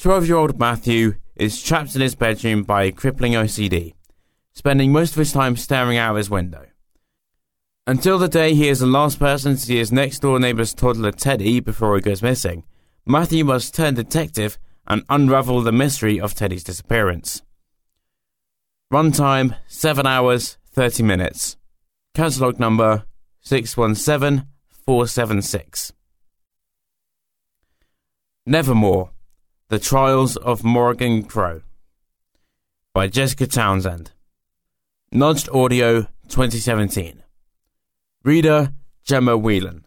12 0.00 0.28
year 0.28 0.36
old 0.38 0.58
Matthew 0.58 1.16
is 1.36 1.62
trapped 1.62 1.94
in 1.94 2.00
his 2.00 2.14
bedroom 2.14 2.62
by 2.62 2.84
a 2.84 2.92
crippling 2.92 3.34
OCD, 3.34 3.92
spending 4.54 4.92
most 4.92 5.10
of 5.10 5.18
his 5.18 5.30
time 5.30 5.58
staring 5.58 5.98
out 5.98 6.12
of 6.12 6.16
his 6.16 6.30
window. 6.30 6.64
Until 7.86 8.18
the 8.18 8.26
day 8.26 8.54
he 8.54 8.68
is 8.68 8.78
the 8.78 8.86
last 8.86 9.18
person 9.18 9.56
to 9.56 9.60
see 9.60 9.76
his 9.76 9.92
next 9.92 10.20
door 10.20 10.40
neighbor's 10.40 10.72
toddler 10.72 11.12
Teddy 11.12 11.60
before 11.60 11.96
he 11.96 12.00
goes 12.00 12.22
missing, 12.22 12.64
Matthew 13.04 13.44
must 13.44 13.74
turn 13.74 13.92
detective 13.92 14.58
and 14.86 15.04
unravel 15.10 15.60
the 15.60 15.70
mystery 15.70 16.18
of 16.18 16.34
Teddy's 16.34 16.64
disappearance. 16.64 17.42
Runtime 18.90 19.54
7 19.66 20.06
hours 20.06 20.56
30 20.72 21.02
minutes. 21.02 21.58
Catalogue 22.14 22.58
number 22.58 23.04
617476. 23.42 25.92
Nevermoor 28.46 29.10
The 29.70 29.78
Trials 29.78 30.36
of 30.36 30.64
Morrigan 30.64 31.22
Crow 31.22 31.62
by 32.92 33.06
Jessica 33.06 33.46
Townsend. 33.46 34.10
Nudged 35.12 35.48
Audio 35.50 36.08
2017. 36.26 37.22
Reader 38.24 38.72
Gemma 39.04 39.38
Whelan. 39.38 39.84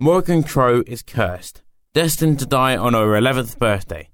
Morrigan 0.00 0.42
Crow 0.42 0.82
is 0.86 1.02
cursed, 1.02 1.60
destined 1.92 2.38
to 2.38 2.46
die 2.46 2.74
on 2.74 2.94
her 2.94 3.08
11th 3.08 3.58
birthday. 3.58 4.08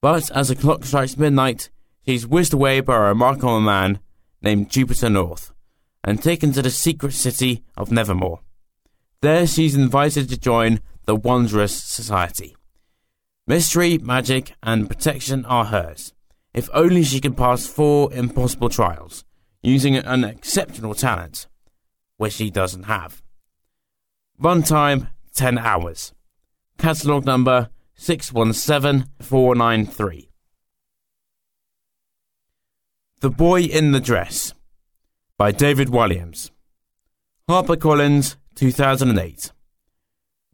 But 0.00 0.30
as 0.30 0.50
the 0.50 0.54
clock 0.54 0.84
strikes 0.84 1.16
midnight, 1.16 1.68
she's 2.06 2.28
whisked 2.28 2.52
away 2.52 2.78
by 2.82 2.94
a 2.94 3.08
remarkable 3.08 3.60
man 3.60 3.98
named 4.40 4.70
Jupiter 4.70 5.10
North 5.10 5.52
and 6.04 6.22
taken 6.22 6.52
to 6.52 6.62
the 6.62 6.70
secret 6.70 7.14
city 7.14 7.64
of 7.76 7.90
Nevermoor. 7.90 8.38
There 9.20 9.48
she's 9.48 9.74
invited 9.74 10.28
to 10.28 10.38
join 10.38 10.78
the 11.06 11.16
Wundrous 11.16 11.74
Society. 11.74 12.54
Mystery, 13.50 13.98
magic, 13.98 14.54
and 14.62 14.88
protection 14.88 15.44
are 15.44 15.64
hers, 15.64 16.14
if 16.54 16.70
only 16.72 17.02
she 17.02 17.18
can 17.18 17.34
pass 17.34 17.66
four 17.66 18.12
impossible 18.12 18.68
trials, 18.68 19.24
using 19.60 19.96
an 19.96 20.22
exceptional 20.22 20.94
talent, 20.94 21.48
which 22.16 22.34
she 22.34 22.48
doesn't 22.48 22.84
have. 22.84 23.20
Runtime 24.40 25.08
10 25.34 25.58
hours. 25.58 26.14
Catalogue 26.78 27.24
number 27.24 27.70
617493. 27.96 30.30
The 33.18 33.30
Boy 33.30 33.62
in 33.62 33.90
the 33.90 33.98
Dress 33.98 34.54
by 35.36 35.50
David 35.50 35.88
Walliams. 35.88 36.52
HarperCollins, 37.48 38.36
2008. 38.54 39.50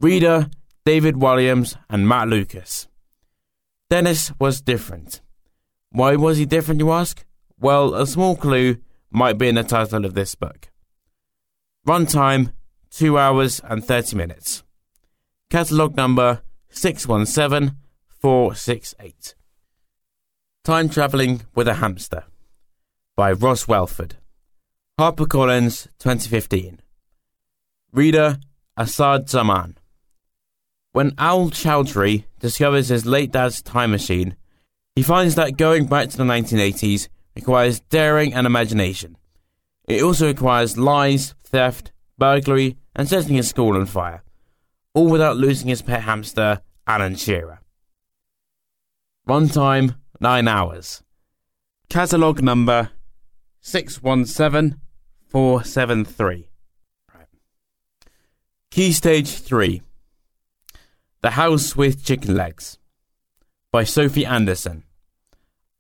Reader 0.00 0.48
David 0.86 1.16
Walliams, 1.16 1.76
and 1.90 2.08
Matt 2.08 2.28
Lucas. 2.28 2.86
Dennis 3.90 4.30
was 4.38 4.60
different. 4.60 5.20
Why 5.90 6.14
was 6.14 6.38
he 6.38 6.46
different, 6.46 6.80
you 6.80 6.92
ask? 6.92 7.24
Well, 7.58 7.96
a 7.96 8.06
small 8.06 8.36
clue 8.36 8.76
might 9.10 9.36
be 9.36 9.48
in 9.48 9.56
the 9.56 9.64
title 9.64 10.04
of 10.04 10.14
this 10.14 10.36
book. 10.36 10.68
Runtime 11.88 12.52
2 12.90 13.18
hours 13.18 13.60
and 13.64 13.84
30 13.84 14.16
minutes. 14.16 14.62
Catalogue 15.50 15.96
number 15.96 16.42
617468. 16.70 19.34
Time 20.62 20.88
Travelling 20.88 21.42
with 21.56 21.66
a 21.66 21.74
Hamster 21.74 22.22
by 23.16 23.32
Ross 23.32 23.66
Welford. 23.66 24.18
HarperCollins 25.00 25.88
2015. 25.98 26.78
Reader 27.92 28.38
Assad 28.76 29.28
Zaman. 29.28 29.78
When 30.96 31.12
Al 31.18 31.50
Chowdhury 31.50 32.24
discovers 32.40 32.88
his 32.88 33.04
late 33.04 33.30
dad's 33.30 33.60
time 33.60 33.90
machine, 33.90 34.34
he 34.94 35.02
finds 35.02 35.34
that 35.34 35.58
going 35.58 35.88
back 35.88 36.08
to 36.08 36.16
the 36.16 36.24
1980s 36.24 37.08
requires 37.34 37.80
daring 37.80 38.32
and 38.32 38.46
imagination. 38.46 39.18
It 39.86 40.02
also 40.02 40.28
requires 40.28 40.78
lies, 40.78 41.34
theft, 41.44 41.92
burglary, 42.16 42.78
and 42.94 43.06
setting 43.06 43.36
his 43.36 43.46
school 43.46 43.76
on 43.76 43.84
fire, 43.84 44.22
all 44.94 45.08
without 45.08 45.36
losing 45.36 45.68
his 45.68 45.82
pet 45.82 46.04
hamster, 46.04 46.62
Alan 46.86 47.16
Shearer. 47.16 47.60
Runtime 49.28 49.96
9 50.18 50.48
hours. 50.48 51.02
Catalogue 51.90 52.42
number 52.42 52.88
617473. 53.60 56.48
Right. 57.14 57.26
Key 58.70 58.92
Stage 58.92 59.28
3 59.28 59.82
The 61.22 61.30
House 61.30 61.74
with 61.74 62.04
Chicken 62.04 62.36
Legs 62.36 62.78
by 63.72 63.84
Sophie 63.84 64.26
Anderson. 64.26 64.84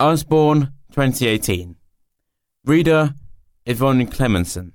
Usborne 0.00 0.72
2018. 0.92 1.76
Reader 2.64 3.14
Yvonne 3.66 4.06
Clemenson. 4.06 4.72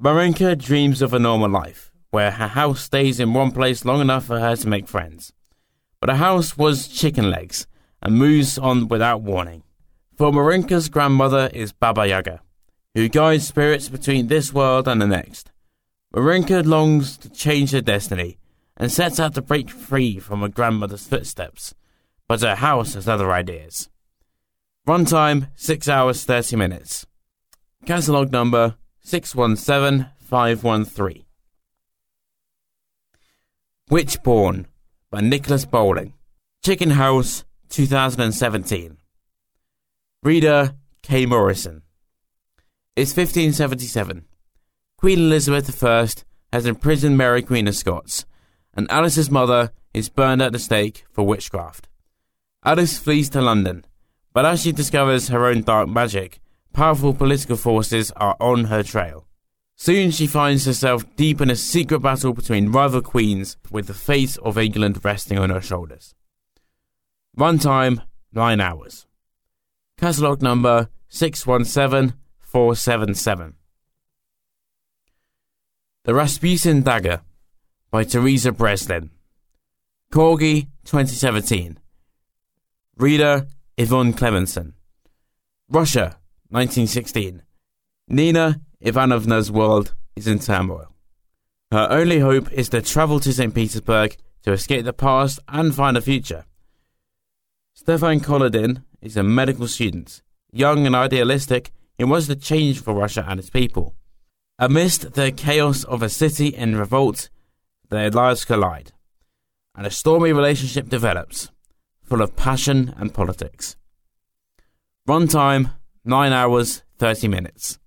Marinka 0.00 0.56
dreams 0.56 1.02
of 1.02 1.12
a 1.12 1.18
normal 1.18 1.50
life, 1.50 1.90
where 2.10 2.30
her 2.30 2.46
house 2.46 2.82
stays 2.82 3.18
in 3.18 3.34
one 3.34 3.50
place 3.50 3.84
long 3.84 4.00
enough 4.00 4.24
for 4.24 4.38
her 4.38 4.54
to 4.54 4.68
make 4.68 4.86
friends. 4.86 5.32
But 6.00 6.10
her 6.10 6.16
house 6.16 6.56
was 6.56 6.86
chicken 6.86 7.28
legs 7.28 7.66
and 8.00 8.16
moves 8.16 8.56
on 8.56 8.86
without 8.86 9.20
warning. 9.20 9.64
For 10.16 10.32
Marinka's 10.32 10.88
grandmother 10.88 11.50
is 11.52 11.72
Baba 11.72 12.06
Yaga, 12.06 12.40
who 12.94 13.08
guides 13.08 13.48
spirits 13.48 13.88
between 13.88 14.28
this 14.28 14.54
world 14.54 14.86
and 14.86 15.02
the 15.02 15.08
next. 15.08 15.50
Marinka 16.14 16.62
longs 16.62 17.16
to 17.18 17.28
change 17.28 17.72
her 17.72 17.80
destiny 17.80 18.38
and 18.78 18.90
sets 18.90 19.20
out 19.20 19.34
to 19.34 19.42
break 19.42 19.68
free 19.68 20.18
from 20.18 20.40
her 20.40 20.48
grandmother's 20.48 21.06
footsteps, 21.06 21.74
but 22.26 22.40
her 22.40 22.54
house 22.54 22.94
has 22.94 23.06
other 23.06 23.30
ideas. 23.32 23.90
Runtime 24.86 25.50
6 25.56 25.88
hours 25.88 26.24
30 26.24 26.56
minutes. 26.56 27.04
Catalogue 27.84 28.32
number 28.32 28.76
617513. 29.00 31.24
Witchborn 33.90 34.66
by 35.10 35.20
Nicholas 35.20 35.64
Bowling. 35.64 36.12
Chicken 36.64 36.90
House 36.90 37.44
2017. 37.70 38.98
Reader 40.22 40.74
K. 41.02 41.26
Morrison. 41.26 41.82
It's 42.96 43.16
1577. 43.16 44.24
Queen 44.98 45.18
Elizabeth 45.20 45.82
I 45.82 46.08
has 46.52 46.66
imprisoned 46.66 47.16
Mary 47.16 47.40
Queen 47.40 47.68
of 47.68 47.76
Scots, 47.76 48.26
and 48.78 48.90
Alice's 48.92 49.28
mother 49.28 49.72
is 49.92 50.08
burned 50.08 50.40
at 50.40 50.52
the 50.52 50.58
stake 50.60 51.04
for 51.10 51.26
witchcraft. 51.26 51.88
Alice 52.64 52.96
flees 52.96 53.28
to 53.30 53.42
London, 53.42 53.84
but 54.32 54.46
as 54.46 54.62
she 54.62 54.70
discovers 54.70 55.30
her 55.30 55.46
own 55.46 55.62
dark 55.62 55.88
magic, 55.88 56.38
powerful 56.72 57.12
political 57.12 57.56
forces 57.56 58.12
are 58.12 58.36
on 58.38 58.66
her 58.66 58.84
trail. 58.84 59.26
Soon 59.74 60.12
she 60.12 60.28
finds 60.28 60.64
herself 60.64 61.04
deep 61.16 61.40
in 61.40 61.50
a 61.50 61.56
secret 61.56 61.98
battle 61.98 62.32
between 62.32 62.70
rival 62.70 63.02
queens, 63.02 63.56
with 63.68 63.88
the 63.88 63.94
fate 63.94 64.38
of 64.44 64.56
England 64.56 65.04
resting 65.04 65.40
on 65.40 65.50
her 65.50 65.60
shoulders. 65.60 66.14
Runtime 67.36 68.04
9 68.32 68.60
hours. 68.60 69.08
Catalogue 69.96 70.40
number 70.40 70.88
617477. 71.08 73.54
The 76.04 76.14
Rasputin 76.14 76.82
Dagger 76.82 77.22
by 77.90 78.04
Theresa 78.04 78.52
Breslin. 78.52 79.10
Corgi 80.12 80.68
2017. 80.84 81.78
Reader 82.96 83.46
Yvonne 83.76 84.12
Clemenson. 84.12 84.74
Russia 85.68 86.18
1916. 86.50 87.42
Nina 88.08 88.60
Ivanovna's 88.80 89.50
world 89.50 89.94
is 90.16 90.26
in 90.26 90.38
turmoil. 90.38 90.94
Her 91.70 91.88
only 91.90 92.18
hope 92.20 92.50
is 92.52 92.68
to 92.70 92.82
travel 92.82 93.20
to 93.20 93.32
St. 93.32 93.54
Petersburg 93.54 94.16
to 94.42 94.52
escape 94.52 94.84
the 94.84 94.92
past 94.92 95.38
and 95.48 95.74
find 95.74 95.96
a 95.96 96.00
future. 96.00 96.44
Stefan 97.74 98.20
Kolodin 98.20 98.82
is 99.00 99.16
a 99.16 99.22
medical 99.22 99.66
student. 99.66 100.22
Young 100.50 100.86
and 100.86 100.94
idealistic, 100.94 101.70
he 101.96 102.04
wants 102.04 102.26
to 102.26 102.36
change 102.36 102.80
for 102.80 102.94
Russia 102.94 103.24
and 103.28 103.38
its 103.38 103.50
people. 103.50 103.94
Amidst 104.58 105.12
the 105.12 105.30
chaos 105.30 105.84
of 105.84 106.02
a 106.02 106.08
city 106.08 106.48
in 106.48 106.76
revolt, 106.76 107.28
their 107.90 108.10
lives 108.10 108.44
collide, 108.44 108.92
and 109.74 109.86
a 109.86 109.90
stormy 109.90 110.32
relationship 110.32 110.88
develops, 110.88 111.50
full 112.02 112.22
of 112.22 112.36
passion 112.36 112.94
and 112.96 113.14
politics. 113.14 113.76
Runtime 115.08 115.72
9 116.04 116.32
hours 116.32 116.82
30 116.98 117.28
minutes. 117.28 117.78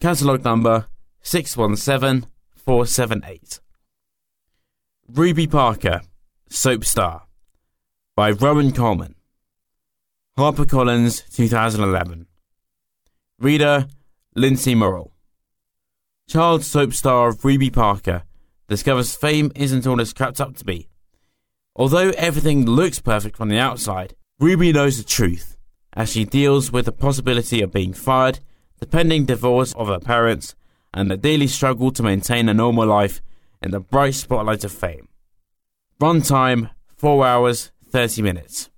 Catalogue 0.00 0.44
number 0.44 0.86
617478. 1.22 3.60
Ruby 5.08 5.46
Parker, 5.46 6.00
Soap 6.48 6.84
Star 6.84 7.22
by 8.16 8.30
Rowan 8.30 8.72
Coleman. 8.72 9.14
HarperCollins 10.38 11.28
2011. 11.34 12.26
Reader 13.38 13.88
Lindsay 14.34 14.74
Murrell. 14.74 15.12
Child 16.28 16.64
soap 16.64 16.92
star 16.92 17.28
of 17.28 17.44
Ruby 17.44 17.70
Parker 17.70 18.24
discovers 18.74 19.14
fame 19.14 19.52
isn't 19.54 19.86
all 19.86 20.00
it's 20.00 20.12
cracked 20.12 20.40
up 20.40 20.56
to 20.56 20.64
be. 20.64 20.88
Although 21.76 22.10
everything 22.16 22.66
looks 22.66 22.98
perfect 22.98 23.36
from 23.36 23.48
the 23.48 23.58
outside, 23.58 24.16
Ruby 24.40 24.72
knows 24.72 24.98
the 24.98 25.04
truth 25.04 25.56
as 25.92 26.10
she 26.10 26.24
deals 26.24 26.72
with 26.72 26.86
the 26.86 26.92
possibility 26.92 27.62
of 27.62 27.72
being 27.72 27.92
fired 27.92 28.40
the 28.80 28.86
pending 28.86 29.24
divorce 29.24 29.72
of 29.74 29.86
her 29.88 30.00
parents, 30.00 30.54
and 30.92 31.10
the 31.10 31.16
daily 31.16 31.46
struggle 31.46 31.90
to 31.90 32.02
maintain 32.02 32.46
a 32.48 32.54
normal 32.54 32.86
life 32.86 33.22
in 33.62 33.70
the 33.70 33.80
bright 33.80 34.14
spotlight 34.14 34.62
of 34.64 34.72
fame. 34.72 35.08
Runtime 36.00 36.70
4 36.96 37.26
hours 37.26 37.70
30 37.88 38.22
minutes. 38.22 38.70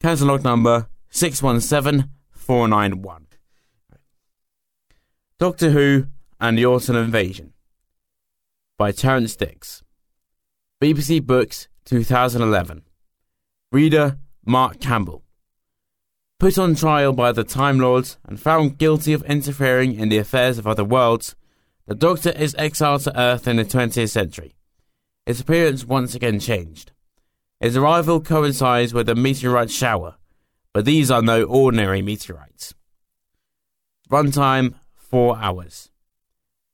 Catalogue 0.00 0.42
number 0.42 0.88
617491. 1.10 3.26
Doctor 5.38 5.70
Who 5.70 6.06
and 6.40 6.58
the 6.58 6.66
Auton 6.66 6.96
Invasion 6.96 7.52
by 8.78 8.92
Terrance 8.92 9.34
Dicks. 9.36 9.82
BBC 10.82 11.22
Books 11.24 11.68
2011. 11.86 12.82
Reader 13.72 14.18
Mark 14.44 14.80
Campbell. 14.80 15.24
Put 16.38 16.58
on 16.58 16.74
trial 16.74 17.14
by 17.14 17.32
the 17.32 17.44
Time 17.44 17.78
Lords 17.78 18.18
and 18.26 18.38
found 18.38 18.76
guilty 18.76 19.14
of 19.14 19.22
interfering 19.24 19.94
in 19.94 20.10
the 20.10 20.18
affairs 20.18 20.58
of 20.58 20.66
other 20.66 20.84
worlds, 20.84 21.34
the 21.86 21.94
Doctor 21.94 22.30
is 22.30 22.54
exiled 22.58 23.00
to 23.02 23.18
Earth 23.18 23.48
in 23.48 23.56
the 23.56 23.64
20th 23.64 24.10
century. 24.10 24.54
His 25.24 25.40
appearance 25.40 25.86
once 25.86 26.14
again 26.14 26.38
changed. 26.38 26.92
His 27.60 27.78
arrival 27.78 28.20
coincides 28.20 28.92
with 28.92 29.08
a 29.08 29.14
meteorite 29.14 29.70
shower, 29.70 30.16
but 30.74 30.84
these 30.84 31.10
are 31.10 31.22
no 31.22 31.44
ordinary 31.44 32.02
meteorites. 32.02 32.74
Runtime 34.10 34.74
4 34.94 35.38
hours. 35.38 35.90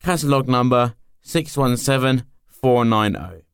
Catalogue 0.03 0.49
number 0.49 0.95
617490. 1.23 3.45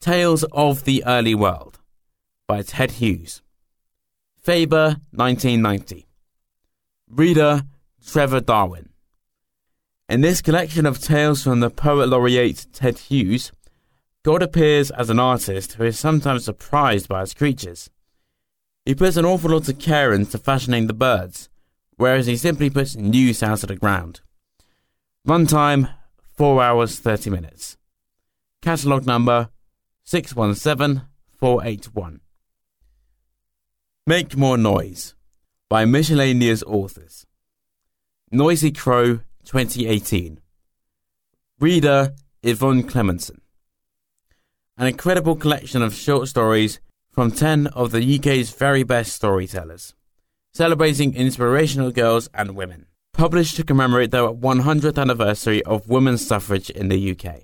Tales 0.00 0.44
of 0.52 0.84
the 0.84 1.04
Early 1.06 1.34
World 1.34 1.78
by 2.48 2.62
Ted 2.62 2.92
Hughes. 2.92 3.42
Faber, 4.42 4.96
1990. 5.12 6.06
Reader 7.08 7.62
Trevor 8.04 8.40
Darwin. 8.40 8.88
In 10.08 10.22
this 10.22 10.42
collection 10.42 10.86
of 10.86 11.00
tales 11.00 11.44
from 11.44 11.60
the 11.60 11.70
poet 11.70 12.08
laureate 12.08 12.66
Ted 12.72 12.98
Hughes, 12.98 13.52
God 14.24 14.42
appears 14.42 14.90
as 14.90 15.10
an 15.10 15.20
artist 15.20 15.74
who 15.74 15.84
is 15.84 15.98
sometimes 15.98 16.44
surprised 16.44 17.08
by 17.08 17.20
his 17.20 17.34
creatures. 17.34 17.90
He 18.84 18.94
puts 18.94 19.16
an 19.16 19.24
awful 19.24 19.50
lot 19.50 19.68
of 19.68 19.78
care 19.78 20.12
into 20.12 20.38
fashioning 20.38 20.86
the 20.86 20.94
birds, 20.94 21.48
whereas 21.96 22.26
he 22.26 22.36
simply 22.36 22.70
puts 22.70 22.96
new 22.96 23.32
sounds 23.32 23.60
to 23.60 23.68
the 23.68 23.76
ground. 23.76 24.20
Runtime 25.26 25.94
4 26.36 26.62
hours 26.62 26.98
30 26.98 27.30
minutes. 27.30 27.78
Catalogue 28.60 29.06
number 29.06 29.48
617481. 30.02 32.20
Make 34.04 34.36
More 34.36 34.58
Noise 34.58 35.14
by 35.68 35.84
miscellaneous 35.84 36.64
authors. 36.64 37.24
Nosy 38.32 38.72
Crow 38.72 39.20
2018. 39.44 40.40
Reader 41.60 42.14
Yvonne 42.42 42.82
Clemenson. 42.82 43.38
An 44.76 44.88
incredible 44.88 45.36
collection 45.36 45.82
of 45.82 45.94
short 45.94 46.26
stories 46.26 46.80
from 47.12 47.30
10 47.30 47.68
of 47.68 47.92
the 47.92 48.18
UK's 48.18 48.50
very 48.50 48.82
best 48.82 49.12
storytellers 49.12 49.94
celebrating 50.52 51.14
inspirational 51.14 51.90
girls 51.90 52.28
and 52.34 52.54
women. 52.54 52.86
Published 53.12 53.56
to 53.56 53.64
commemorate 53.64 54.10
the 54.10 54.32
100th 54.32 55.00
anniversary 55.00 55.62
of 55.64 55.88
women's 55.88 56.26
suffrage 56.26 56.70
in 56.70 56.88
the 56.88 57.12
UK. 57.12 57.42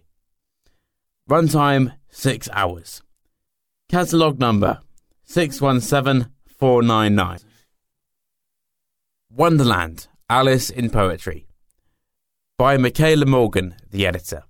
Runtime 1.29 1.93
6 2.11 2.49
hours. 2.53 3.03
Catalogue 3.89 4.39
number 4.39 4.81
617499. 5.25 7.39
Wonderland 9.31 10.09
Alice 10.31 10.71
in 10.71 10.91
Poetry 10.91 11.47
by 12.59 12.77
Michaela 12.77 13.25
Morgan, 13.25 13.75
the 13.91 14.07
editor. 14.07 14.43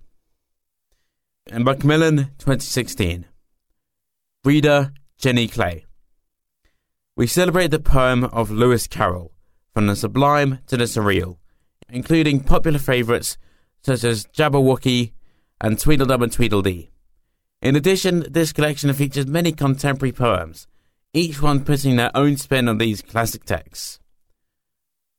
In 1.45 1.63
Macmillan 1.63 2.31
2016. 2.39 3.25
Reader 4.43 4.91
Jenny 5.17 5.47
Clay. 5.47 5.85
We 7.15 7.27
celebrate 7.27 7.71
the 7.71 7.79
poem 7.79 8.23
of 8.23 8.49
Lewis 8.49 8.87
Carroll, 8.87 9.31
from 9.79 9.87
the 9.87 9.95
sublime 9.95 10.59
to 10.67 10.75
the 10.75 10.83
surreal, 10.83 11.37
including 11.87 12.41
popular 12.41 12.77
favourites 12.77 13.37
such 13.81 14.03
as 14.03 14.25
Jabberwocky 14.25 15.13
and 15.61 15.79
Tweedledum 15.79 16.21
and 16.21 16.33
Tweedledee. 16.33 16.89
In 17.61 17.77
addition, 17.77 18.25
this 18.29 18.51
collection 18.51 18.91
features 18.91 19.25
many 19.25 19.53
contemporary 19.53 20.11
poems, 20.11 20.67
each 21.13 21.41
one 21.41 21.63
putting 21.63 21.95
their 21.95 22.11
own 22.13 22.35
spin 22.35 22.67
on 22.67 22.77
these 22.77 23.01
classic 23.01 23.45
texts. 23.45 24.01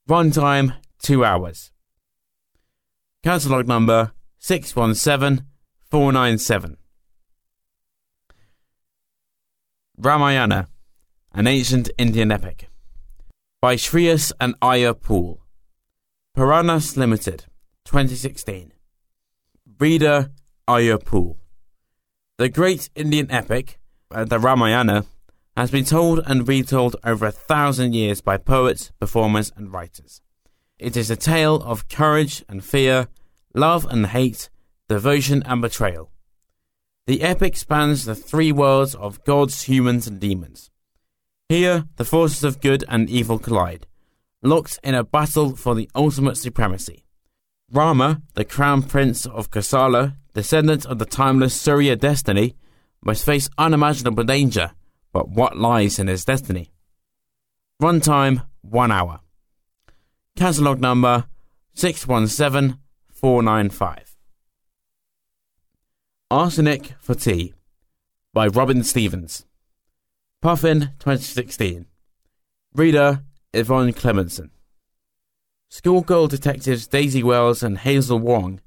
Runtime 0.07 0.75
2 0.99 1.25
hours. 1.25 1.73
Catalogue 3.23 3.67
number 3.67 4.13
617497. 4.41 6.77
Ramayana 9.97 10.69
an 11.33 11.47
Ancient 11.47 11.89
Indian 11.97 12.31
Epic. 12.31 12.70
By 13.63 13.77
Shreyas 13.77 14.33
and 14.41 14.55
Aya 14.63 14.95
Pool. 14.95 15.43
Puranas 16.35 16.97
Limited, 16.97 17.45
2016. 17.85 18.73
Reader 19.79 20.31
Aya 20.67 20.97
Pool. 20.97 21.37
The 22.39 22.49
great 22.49 22.89
Indian 22.95 23.31
epic, 23.31 23.79
uh, 24.11 24.25
the 24.25 24.39
Ramayana, 24.39 25.05
has 25.59 25.71
been 25.71 25.85
told 25.85 26.23
and 26.25 26.49
retold 26.49 26.97
over 27.05 27.27
a 27.27 27.33
thousand 27.33 27.95
years 27.95 28.23
by 28.23 28.39
poets, 28.39 28.93
performers, 28.99 29.53
and 29.55 29.71
writers. 29.71 30.23
It 30.79 30.97
is 30.97 31.11
a 31.11 31.15
tale 31.15 31.57
of 31.57 31.87
courage 31.87 32.43
and 32.49 32.65
fear, 32.65 33.09
love 33.55 33.85
and 33.91 34.07
hate, 34.07 34.49
devotion 34.89 35.43
and 35.45 35.61
betrayal. 35.61 36.11
The 37.07 37.21
epic 37.21 37.59
spans 37.59 38.07
the 38.07 38.15
three 38.15 38.53
worlds 38.53 38.95
of 38.95 39.23
gods, 39.25 39.65
humans, 39.65 40.07
and 40.07 40.19
demons. 40.19 40.71
Here, 41.51 41.85
the 41.97 42.05
forces 42.05 42.45
of 42.45 42.61
good 42.61 42.85
and 42.87 43.11
evil 43.11 43.41
collide, 43.41 43.89
locked 44.41 44.79
in 44.85 44.95
a 44.95 45.03
battle 45.03 45.57
for 45.57 45.75
the 45.75 45.91
ultimate 45.97 46.37
supremacy. 46.37 47.05
Rama, 47.73 48.23
the 48.35 48.45
crown 48.45 48.85
prince 48.85 49.27
of 49.27 49.51
Kosala, 49.51 50.15
descendant 50.33 50.87
of 50.87 51.01
the 51.01 51.05
timeless 51.05 51.53
Surya 51.53 51.97
destiny, 51.97 52.55
must 53.03 53.25
face 53.25 53.51
unimaginable 53.59 54.23
danger, 54.23 54.71
but 55.13 55.29
what 55.29 55.57
lies 55.57 55.99
in 55.99 56.07
his 56.07 56.25
destiny? 56.25 56.71
Runtime 57.83 58.47
1 58.61 58.93
hour. 58.93 59.19
Catalogue 60.37 60.81
number 60.81 61.25
617495. 61.75 64.17
Arsenic 66.31 66.93
for 67.01 67.17
Tea 67.17 67.55
by 68.33 68.47
Robin 68.47 68.85
Stevens. 68.85 69.47
Puffin 70.43 70.93
2016. 71.01 71.85
Reader 72.75 73.25
Yvonne 73.53 73.93
Clemenson. 73.93 74.49
Schoolgirl 75.69 76.29
detectives 76.29 76.87
Daisy 76.87 77.23
Wells 77.23 77.63
and 77.63 77.77
Hazel 77.77 78.19
Wong 78.19 78.63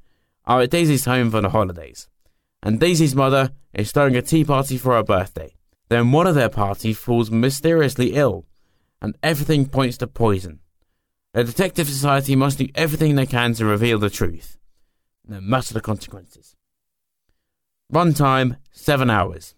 are 0.46 0.62
at 0.62 0.70
Daisy's 0.70 1.06
home 1.06 1.32
for 1.32 1.42
the 1.42 1.50
holidays, 1.50 2.08
and 2.62 2.80
Daisy's 2.80 3.16
mother 3.16 3.54
is 3.74 3.92
throwing 3.92 4.16
a 4.16 4.22
tea 4.22 4.44
party 4.44 4.78
for 4.78 4.94
her 4.94 5.02
birthday. 5.02 5.56
Then 5.90 6.12
one 6.12 6.28
of 6.28 6.36
their 6.36 6.48
party 6.48 6.94
falls 6.94 7.32
mysteriously 7.32 8.14
ill, 8.14 8.46
and 9.02 9.18
everything 9.24 9.66
points 9.66 9.98
to 9.98 10.06
poison. 10.06 10.60
The 11.34 11.44
detective 11.44 11.88
society 11.88 12.36
must 12.36 12.60
do 12.60 12.68
everything 12.76 13.16
they 13.16 13.26
can 13.26 13.56
to 13.56 13.66
reveal 13.66 13.98
the 13.98 14.12
truth, 14.12 14.60
no 15.28 15.42
matter 15.42 15.74
the 15.74 15.82
consequences. 15.82 16.56
Runtime 17.92 18.58
7 18.74 19.10
hours. 19.10 19.56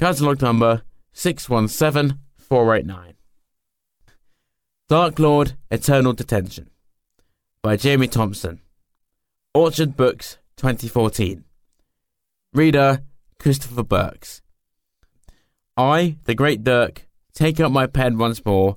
Catalogue 0.00 0.42
number 0.42 0.82
617489. 1.12 3.14
Dark 4.88 5.18
Lord 5.18 5.54
Eternal 5.70 6.12
Detention 6.12 6.70
by 7.62 7.76
Jamie 7.76 8.08
Thompson. 8.08 8.60
Orchard 9.54 9.96
Books 9.96 10.38
2014. 10.56 11.44
Reader 12.52 13.02
Christopher 13.38 13.82
Burks. 13.82 14.42
I, 15.76 16.16
the 16.24 16.34
great 16.34 16.64
Dirk, 16.64 17.08
take 17.32 17.60
up 17.60 17.72
my 17.72 17.86
pen 17.86 18.18
once 18.18 18.44
more 18.44 18.76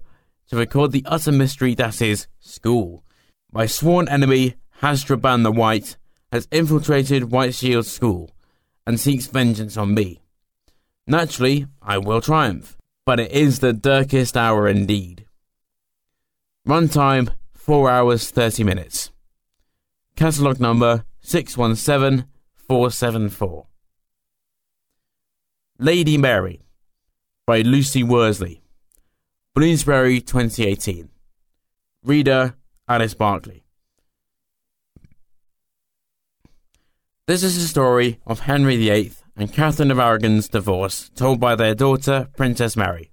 to 0.50 0.56
record 0.56 0.91
the 0.91 1.04
utter 1.06 1.32
mystery 1.32 1.76
that 1.76 2.02
is 2.02 2.28
school. 2.39 3.04
My 3.52 3.65
sworn 3.65 4.08
enemy, 4.08 4.56
Hasdraban 4.82 5.43
the 5.43 5.52
White, 5.52 5.98
has 6.32 6.48
infiltrated 6.52 7.32
White 7.32 7.56
Shield 7.56 7.86
School 7.86 8.32
and 8.86 9.00
seeks 9.00 9.28
vengeance 9.28 9.78
on 9.78 9.93
me. 9.93 10.21
Naturally, 11.08 11.68
I 11.82 11.98
will 12.00 12.20
triumph, 12.20 12.76
but 13.06 13.20
it 13.20 13.32
is 13.32 13.60
the 13.60 13.74
darkest 13.74 14.36
hour 14.36 14.68
indeed. 14.68 15.26
Runtime 16.68 17.30
4 17.54 17.91
hours 17.91 18.32
30 18.32 18.63
minutes. 18.63 19.12
Catalogue 20.15 20.60
number 20.60 21.06
617474. 21.22 23.68
Lady 25.78 26.18
Mary 26.18 26.65
by 27.46 27.62
Lucy 27.62 28.02
Worsley. 28.02 28.63
Bloomsbury 29.54 30.22
2018. 30.22 31.10
Reader 32.04 32.56
Alice 32.88 33.13
Barkley. 33.13 33.63
This 37.28 37.44
is 37.44 37.62
the 37.62 37.68
story 37.68 38.20
of 38.26 38.39
Henry 38.41 38.78
VIII 38.78 39.12
and 39.36 39.52
Catherine 39.52 39.91
of 39.91 40.00
Aragon's 40.00 40.48
divorce 40.48 41.10
told 41.15 41.39
by 41.39 41.56
their 41.56 41.76
daughter, 41.76 42.30
Princess 42.38 42.76
Mary. 42.76 43.12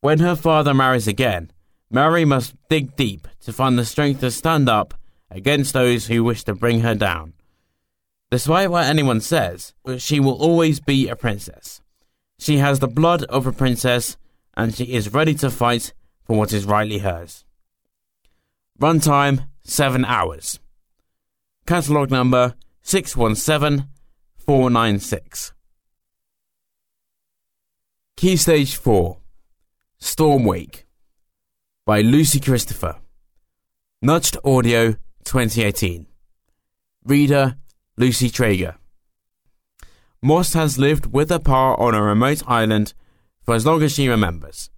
When 0.00 0.18
her 0.18 0.36
father 0.36 0.74
marries 0.74 1.08
again, 1.08 1.50
Mary 1.90 2.24
must 2.24 2.54
dig 2.68 2.96
deep 2.96 3.26
to 3.40 3.52
find 3.52 3.78
the 3.78 3.84
strength 3.84 4.20
to 4.20 4.30
stand 4.30 4.68
up 4.68 4.94
against 5.30 5.72
those 5.72 6.06
who 6.06 6.24
wish 6.24 6.44
to 6.44 6.54
bring 6.54 6.80
her 6.80 6.94
down. 6.94 7.32
Despite 8.30 8.70
what 8.70 8.86
anyone 8.86 9.20
says, 9.20 9.74
she 9.98 10.20
will 10.20 10.34
always 10.34 10.80
be 10.80 11.08
a 11.08 11.16
princess. 11.16 11.80
She 12.38 12.58
has 12.58 12.80
the 12.80 12.88
blood 12.88 13.22
of 13.24 13.46
a 13.46 13.52
princess 13.52 14.16
and 14.56 14.74
she 14.74 14.84
is 14.84 15.12
ready 15.12 15.34
to 15.34 15.50
fight 15.50 15.92
for 16.24 16.36
what 16.36 16.52
is 16.52 16.64
rightly 16.64 16.98
hers. 16.98 17.44
Runtime 18.80 19.46
7 19.62 20.04
hours. 20.04 20.58
Catalogue 21.66 22.10
number 22.10 22.54
617496. 24.46 25.52
Key 28.16 28.36
Stage 28.36 28.76
4 28.76 29.16
Storm 29.98 30.44
Wake 30.44 30.86
by 31.86 32.02
Lucy 32.02 32.40
Christopher. 32.40 32.96
Nudged 34.02 34.36
Audio 34.44 34.96
2018. 35.24 36.06
Reader 37.06 37.56
Lucy 37.96 38.28
Traeger. 38.28 38.76
Moss 40.20 40.52
has 40.52 40.78
lived 40.78 41.06
with 41.06 41.30
her 41.30 41.38
pa 41.38 41.74
on 41.76 41.94
a 41.94 42.02
remote 42.02 42.42
island 42.46 42.92
for 43.42 43.54
as 43.54 43.64
long 43.64 43.82
as 43.82 43.92
she 43.92 44.08
remembers. 44.08 44.68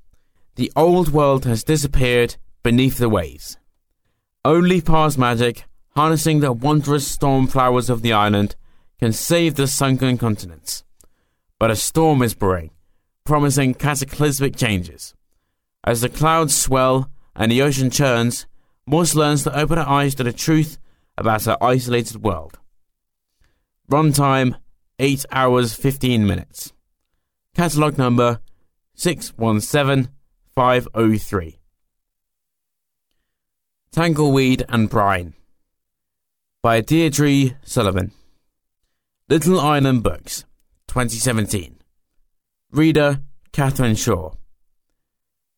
The 0.54 0.70
old 0.76 1.08
world 1.08 1.44
has 1.44 1.64
disappeared 1.64 2.36
beneath 2.62 2.98
the 2.98 3.08
waves. 3.08 3.58
Only 4.44 4.80
Pa's 4.80 5.18
magic, 5.18 5.64
harnessing 5.96 6.38
the 6.38 6.52
wondrous 6.52 7.08
storm 7.08 7.48
flowers 7.48 7.90
of 7.90 8.02
the 8.02 8.12
island, 8.12 8.54
can 8.98 9.12
save 9.12 9.54
the 9.54 9.66
sunken 9.66 10.18
continents. 10.18 10.84
But 11.58 11.70
a 11.70 11.76
storm 11.76 12.20
is 12.22 12.34
brewing, 12.34 12.70
promising 13.24 13.74
cataclysmic 13.74 14.56
changes. 14.56 15.14
As 15.84 16.00
the 16.00 16.08
clouds 16.08 16.54
swell 16.54 17.10
and 17.34 17.52
the 17.52 17.62
ocean 17.62 17.90
churns, 17.90 18.46
Morse 18.86 19.14
learns 19.14 19.42
to 19.44 19.58
open 19.58 19.78
her 19.78 19.88
eyes 19.88 20.14
to 20.16 20.24
the 20.24 20.32
truth 20.32 20.78
about 21.18 21.44
her 21.44 21.56
isolated 21.60 22.22
world. 22.22 22.58
Runtime 23.90 24.56
8 24.98 25.26
hours 25.30 25.74
15 25.74 26.26
minutes. 26.26 26.72
Catalogue 27.54 27.98
number 27.98 28.40
617503. 28.94 31.58
Tangleweed 33.92 34.64
and 34.68 34.90
Brine 34.90 35.34
by 36.62 36.80
Deirdre 36.80 37.56
Sullivan. 37.62 38.10
Little 39.28 39.58
Island 39.58 40.04
Books, 40.04 40.44
2017. 40.86 41.78
Reader 42.70 43.22
Catherine 43.50 43.96
Shaw. 43.96 44.30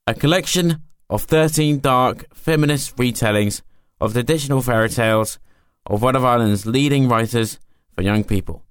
A 0.06 0.14
collection 0.14 0.84
of 1.10 1.24
13 1.24 1.80
dark 1.80 2.34
feminist 2.34 2.96
retellings 2.96 3.60
of 4.00 4.14
traditional 4.14 4.62
fairy 4.62 4.88
tales 4.88 5.38
of 5.84 6.00
one 6.00 6.16
of 6.16 6.24
Ireland's 6.24 6.64
leading 6.64 7.10
writers 7.10 7.58
for 7.94 8.00
young 8.00 8.24
people. 8.24 8.64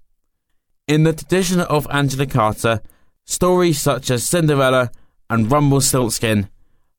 In 0.88 1.04
the 1.04 1.14
tradition 1.14 1.60
of 1.60 1.86
Angela 1.92 2.26
Carter, 2.26 2.82
Stories 3.24 3.80
such 3.80 4.10
as 4.10 4.28
Cinderella 4.28 4.90
and 5.30 5.52
Rumpelstiltskin 5.52 6.50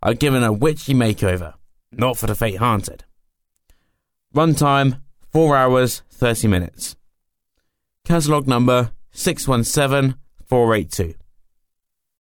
are 0.04 0.14
given 0.14 0.44
a 0.44 0.52
witchy 0.52 0.94
makeover, 0.94 1.54
not 1.90 2.16
for 2.16 2.28
the 2.28 2.36
faint-hearted. 2.36 3.02
Runtime 4.32 5.00
4 5.32 5.56
hours 5.56 6.02
30 6.10 6.46
minutes. 6.46 6.94
Catalogue 8.08 8.48
number 8.48 8.90
617482. 9.12 11.17